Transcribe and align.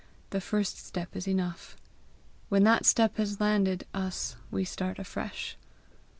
The 0.31 0.41
first 0.41 0.83
step 0.83 1.15
is 1.15 1.27
enough. 1.27 1.77
When 2.49 2.63
that 2.63 2.87
step 2.87 3.17
has 3.17 3.39
landed 3.39 3.85
us, 3.93 4.35
we 4.49 4.65
start 4.65 4.97
afresh. 4.97 5.59